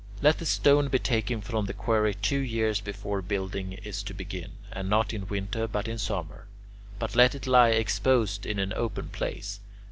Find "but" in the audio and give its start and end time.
5.67-5.87